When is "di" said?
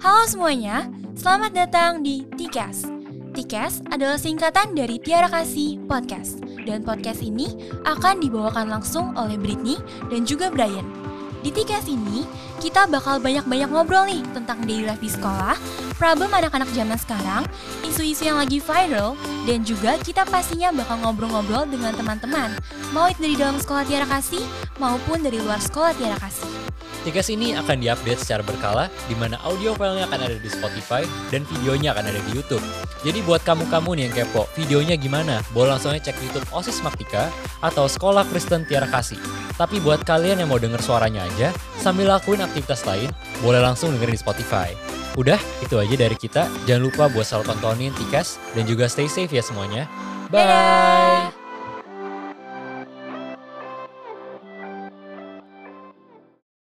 2.00-2.24, 11.44-11.52, 15.04-15.12, 29.08-29.16, 30.36-30.50, 32.20-32.30, 44.16-44.20